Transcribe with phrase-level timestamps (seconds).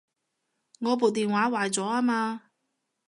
[0.79, 2.45] 我部電話壞咗吖嘛